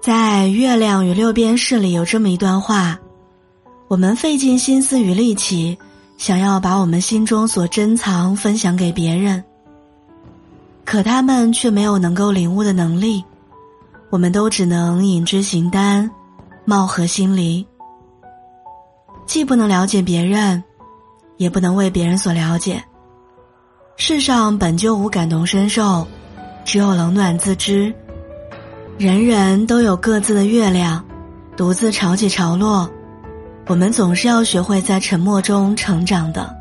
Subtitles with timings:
[0.00, 2.98] 在《月亮与六便士》里有这么一段话：
[3.86, 5.76] 我们费尽心思与力气，
[6.16, 9.44] 想要把我们心中所珍藏分享给别人，
[10.86, 13.22] 可他们却没有能够领悟的能力。
[14.08, 16.10] 我们都只能引之形单，
[16.64, 17.64] 貌合心离，
[19.26, 20.64] 既不能了解别人，
[21.36, 22.82] 也不能为别人所了解。
[23.98, 26.06] 世上本就无感同身受，
[26.64, 27.94] 只有冷暖自知。
[29.00, 31.02] 人人都有各自的月亮，
[31.56, 32.86] 独自潮起潮落。
[33.66, 36.54] 我们总是要学会在沉默中成长的。